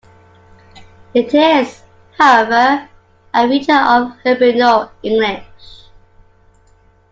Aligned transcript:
It 1.13 1.31
is, 1.35 1.83
however, 2.17 2.89
a 3.35 3.47
feature 3.47 3.75
of 3.75 4.13
Hiberno-English. 4.25 5.91